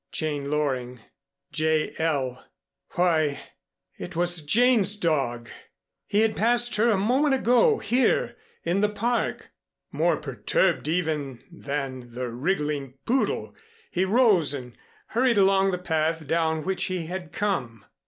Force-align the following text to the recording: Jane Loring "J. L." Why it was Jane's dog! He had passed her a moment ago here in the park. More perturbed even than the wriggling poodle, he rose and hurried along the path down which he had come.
Jane 0.11 0.49
Loring 0.49 0.99
"J. 1.51 1.93
L." 1.99 2.43
Why 2.93 3.39
it 3.99 4.15
was 4.15 4.41
Jane's 4.41 4.95
dog! 4.95 5.47
He 6.07 6.21
had 6.21 6.35
passed 6.35 6.77
her 6.77 6.89
a 6.89 6.97
moment 6.97 7.35
ago 7.35 7.77
here 7.77 8.35
in 8.63 8.79
the 8.81 8.89
park. 8.89 9.51
More 9.91 10.17
perturbed 10.17 10.87
even 10.87 11.43
than 11.51 12.15
the 12.15 12.29
wriggling 12.31 12.95
poodle, 13.05 13.53
he 13.91 14.03
rose 14.03 14.55
and 14.55 14.75
hurried 15.09 15.37
along 15.37 15.69
the 15.69 15.77
path 15.77 16.25
down 16.25 16.63
which 16.63 16.85
he 16.85 17.05
had 17.05 17.31
come. 17.31 17.85